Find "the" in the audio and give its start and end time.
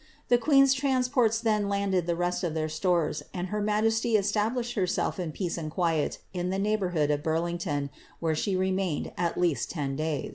0.29-0.39, 2.07-2.15, 6.49-6.57